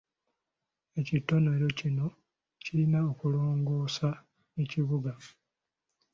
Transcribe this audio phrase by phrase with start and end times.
[0.99, 2.05] Ekitonole kino
[2.63, 4.09] kirina okulongoosa
[4.61, 5.13] ekibuga.